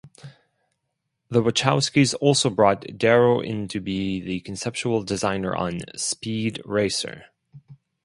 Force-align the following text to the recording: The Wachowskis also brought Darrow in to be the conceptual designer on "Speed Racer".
The 1.29 1.43
Wachowskis 1.43 2.15
also 2.19 2.49
brought 2.49 2.97
Darrow 2.97 3.39
in 3.39 3.67
to 3.67 3.79
be 3.79 4.19
the 4.19 4.39
conceptual 4.39 5.03
designer 5.03 5.55
on 5.55 5.81
"Speed 5.95 6.59
Racer". 6.65 7.25